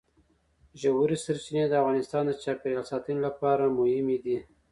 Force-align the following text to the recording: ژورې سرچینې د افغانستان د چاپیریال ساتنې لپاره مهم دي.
ژورې 0.81 1.17
سرچینې 1.25 1.65
د 1.67 1.73
افغانستان 1.81 2.23
د 2.27 2.31
چاپیریال 2.43 2.85
ساتنې 2.91 3.19
لپاره 3.27 3.73
مهم 3.79 4.07
دي. 4.23 4.37